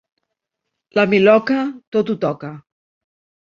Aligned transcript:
La 0.99 1.05
miloca 1.11 1.59
tot 1.97 2.11
ho 2.11 2.19
toca. 2.27 2.53